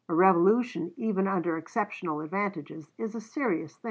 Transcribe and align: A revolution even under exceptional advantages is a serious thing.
A 0.09 0.15
revolution 0.15 0.93
even 0.97 1.27
under 1.27 1.57
exceptional 1.59 2.21
advantages 2.21 2.89
is 2.97 3.13
a 3.13 3.21
serious 3.21 3.73
thing. 3.73 3.79